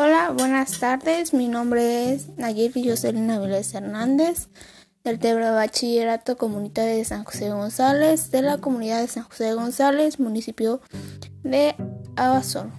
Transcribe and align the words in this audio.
Hola, 0.00 0.30
buenas 0.30 0.78
tardes. 0.78 1.34
Mi 1.34 1.48
nombre 1.48 2.12
es 2.12 2.28
Nayeli 2.36 2.88
Jocelyn 2.88 3.26
Vélez 3.26 3.74
Hernández 3.74 4.46
del 5.02 5.18
Tebra 5.18 5.50
Bachillerato 5.50 6.36
Comunitario 6.36 6.96
de 6.96 7.04
San 7.04 7.24
José 7.24 7.50
González 7.50 8.30
de 8.30 8.42
la 8.42 8.58
comunidad 8.58 9.00
de 9.00 9.08
San 9.08 9.24
José 9.24 9.54
González, 9.54 10.20
municipio 10.20 10.80
de 11.42 11.74
Abasolo. 12.14 12.70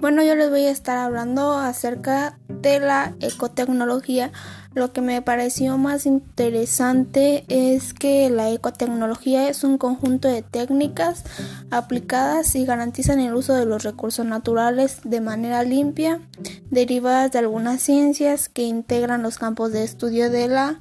Bueno, 0.00 0.22
yo 0.22 0.34
les 0.34 0.48
voy 0.48 0.64
a 0.64 0.70
estar 0.70 0.96
hablando 0.96 1.52
acerca 1.52 2.38
de 2.48 2.80
la 2.80 3.14
ecotecnología. 3.20 4.32
Lo 4.72 4.94
que 4.94 5.02
me 5.02 5.20
pareció 5.20 5.76
más 5.76 6.06
interesante 6.06 7.44
es 7.48 7.92
que 7.92 8.30
la 8.30 8.50
ecotecnología 8.50 9.50
es 9.50 9.62
un 9.62 9.76
conjunto 9.76 10.26
de 10.26 10.40
técnicas 10.40 11.24
aplicadas 11.70 12.54
y 12.54 12.64
garantizan 12.64 13.20
el 13.20 13.34
uso 13.34 13.52
de 13.52 13.66
los 13.66 13.82
recursos 13.82 14.24
naturales 14.24 15.00
de 15.04 15.20
manera 15.20 15.64
limpia, 15.64 16.22
derivadas 16.70 17.32
de 17.32 17.40
algunas 17.40 17.82
ciencias 17.82 18.48
que 18.48 18.62
integran 18.62 19.22
los 19.22 19.36
campos 19.36 19.70
de 19.70 19.84
estudio 19.84 20.30
de 20.30 20.48
la 20.48 20.80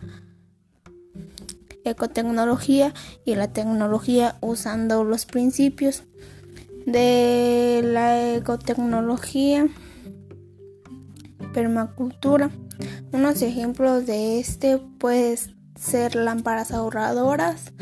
ecotecnología 1.84 2.94
y 3.26 3.36
la 3.36 3.50
tecnología 3.50 4.38
usando 4.40 5.04
los 5.04 5.26
principios 5.26 6.04
de 6.92 7.82
la 7.84 8.36
ecotecnología, 8.36 9.68
permacultura. 11.54 12.52
Unos 13.12 13.42
ejemplos 13.42 14.06
de 14.06 14.40
este 14.40 14.78
pueden 14.78 15.38
ser 15.76 16.16
lámparas 16.16 16.72
ahorradoras, 16.72 17.74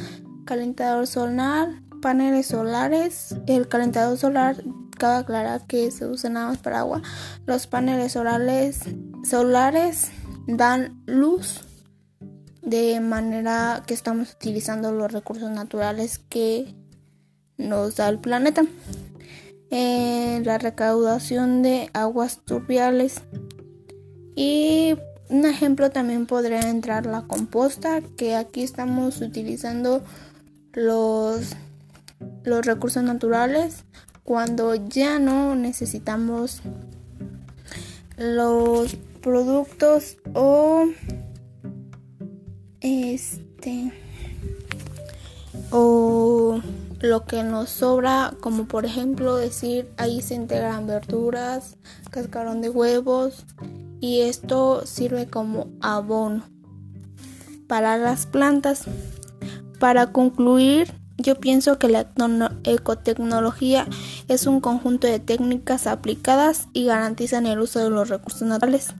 calentador 0.45 1.07
solar, 1.07 1.69
paneles 2.01 2.47
solares. 2.47 3.35
El 3.47 3.67
calentador 3.67 4.17
solar, 4.17 4.63
cabe 4.97 5.17
aclarar 5.17 5.65
que 5.67 5.91
se 5.91 6.05
usa 6.07 6.29
nada 6.29 6.47
más 6.47 6.57
para 6.57 6.79
agua. 6.79 7.01
Los 7.45 7.67
paneles 7.67 8.13
solares, 8.13 8.81
solares 9.23 10.09
dan 10.47 11.01
luz 11.05 11.61
de 12.61 12.99
manera 12.99 13.83
que 13.85 13.93
estamos 13.93 14.33
utilizando 14.33 14.91
los 14.91 15.11
recursos 15.11 15.49
naturales 15.49 16.19
que 16.19 16.75
nos 17.57 17.95
da 17.95 18.09
el 18.09 18.19
planeta. 18.19 18.63
Eh, 19.69 20.41
la 20.45 20.57
recaudación 20.57 21.61
de 21.61 21.89
aguas 21.93 22.39
turbiales 22.45 23.21
y 24.35 24.95
un 25.29 25.45
ejemplo 25.45 25.89
también 25.89 26.25
podría 26.25 26.61
entrar 26.61 27.05
la 27.05 27.23
composta 27.23 28.01
que 28.15 28.35
aquí 28.35 28.63
estamos 28.63 29.19
utilizando 29.19 30.01
los 30.71 31.55
los 32.43 32.65
recursos 32.65 33.03
naturales 33.03 33.83
cuando 34.23 34.75
ya 34.75 35.19
no 35.19 35.55
necesitamos 35.55 36.61
los 38.17 38.95
productos 39.21 40.17
o 40.33 40.85
este 42.81 43.91
o 45.71 46.26
lo 46.99 47.25
que 47.25 47.43
nos 47.43 47.69
sobra, 47.69 48.33
como 48.39 48.65
por 48.65 48.85
ejemplo 48.85 49.35
decir 49.35 49.89
ahí 49.97 50.21
se 50.21 50.35
integran 50.35 50.87
verduras, 50.87 51.77
cascarón 52.09 52.61
de 52.61 52.69
huevos 52.69 53.45
y 53.99 54.21
esto 54.21 54.85
sirve 54.85 55.27
como 55.27 55.67
abono 55.81 56.43
para 57.67 57.97
las 57.97 58.25
plantas. 58.25 58.85
Para 59.79 60.11
concluir, 60.11 60.93
yo 61.17 61.35
pienso 61.35 61.77
que 61.77 61.89
la 61.89 62.07
ecotecnología 62.63 63.87
es 64.27 64.47
un 64.47 64.61
conjunto 64.61 65.07
de 65.07 65.19
técnicas 65.19 65.87
aplicadas 65.87 66.67
y 66.73 66.85
garantizan 66.85 67.45
el 67.45 67.59
uso 67.59 67.79
de 67.79 67.89
los 67.89 68.09
recursos 68.09 68.47
naturales 68.47 68.93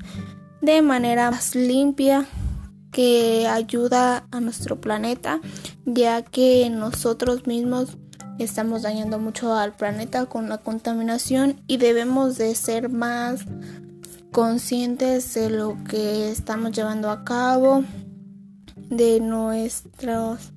de 0.61 0.81
manera 0.81 1.31
más 1.31 1.55
limpia 1.55 2.25
que 2.97 3.47
ayuda 3.47 4.25
a 4.31 4.39
nuestro 4.39 4.81
planeta, 4.81 5.39
ya 5.85 6.23
que 6.23 6.67
nosotros 6.71 7.45
mismos 7.45 7.95
estamos 8.39 8.81
dañando 8.81 9.19
mucho 9.19 9.53
al 9.53 9.75
planeta 9.75 10.25
con 10.25 10.49
la 10.49 10.57
contaminación 10.57 11.61
y 11.67 11.77
debemos 11.77 12.39
de 12.39 12.55
ser 12.55 12.89
más 12.89 13.41
conscientes 14.31 15.31
de 15.35 15.51
lo 15.51 15.77
que 15.83 16.31
estamos 16.31 16.71
llevando 16.71 17.11
a 17.11 17.23
cabo, 17.23 17.83
de 18.89 19.19
nuestros... 19.19 20.53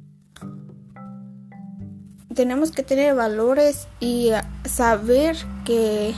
Tenemos 2.34 2.70
que 2.70 2.82
tener 2.82 3.14
valores 3.14 3.86
y 4.00 4.30
saber 4.64 5.36
que 5.66 6.14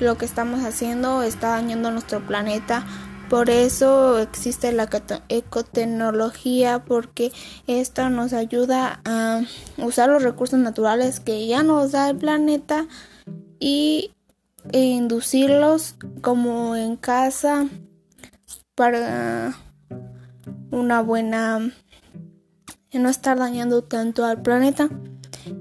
lo 0.00 0.18
que 0.18 0.26
estamos 0.26 0.62
haciendo 0.66 1.22
está 1.22 1.48
dañando 1.48 1.90
nuestro 1.90 2.20
planeta 2.26 2.84
por 3.28 3.50
eso 3.50 4.18
existe 4.18 4.72
la 4.72 4.88
ecotecnología 5.28 6.84
porque 6.84 7.32
esto 7.66 8.08
nos 8.10 8.32
ayuda 8.32 9.00
a 9.04 9.42
usar 9.78 10.08
los 10.08 10.22
recursos 10.22 10.58
naturales 10.58 11.20
que 11.20 11.46
ya 11.46 11.62
nos 11.62 11.92
da 11.92 12.10
el 12.10 12.16
planeta 12.16 12.86
y 13.58 14.12
inducirlos 14.72 15.96
como 16.22 16.76
en 16.76 16.96
casa 16.96 17.68
para 18.74 19.56
una 20.70 21.00
buena 21.02 21.72
no 22.98 23.08
estar 23.08 23.38
dañando 23.38 23.82
tanto 23.82 24.24
al 24.24 24.42
planeta. 24.42 24.88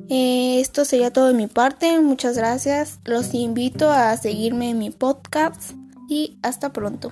Eh, 0.10 0.60
esto 0.60 0.86
sería 0.86 1.12
todo 1.12 1.28
de 1.30 1.34
mi 1.34 1.48
parte. 1.48 2.00
Muchas 2.00 2.38
gracias. 2.38 3.00
Los 3.06 3.34
invito 3.34 3.92
a 3.92 4.16
seguirme 4.18 4.70
en 4.70 4.80
mi 4.80 4.92
podcast 4.92 5.72
y 6.08 6.38
hasta 6.44 6.72
pronto. 6.74 7.12